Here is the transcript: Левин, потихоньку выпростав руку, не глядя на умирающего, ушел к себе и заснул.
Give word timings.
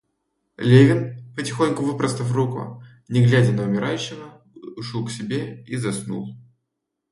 Левин, 0.57 1.01
потихоньку 1.35 1.83
выпростав 1.83 2.31
руку, 2.31 2.83
не 3.07 3.23
глядя 3.23 3.51
на 3.51 3.65
умирающего, 3.65 4.41
ушел 4.75 5.05
к 5.05 5.11
себе 5.11 5.63
и 5.67 5.75
заснул. 5.75 6.35